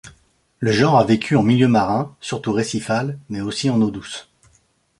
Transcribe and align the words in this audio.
Le 0.57 0.71
genre 0.71 0.97
a 0.97 1.03
vécu 1.03 1.35
en 1.35 1.43
milieu 1.43 1.67
marin, 1.67 2.15
surtout 2.21 2.53
récifal, 2.53 3.19
mais 3.29 3.39
aussi 3.41 3.69
en 3.69 3.79
eaux 3.83 3.91
douces. 3.91 4.31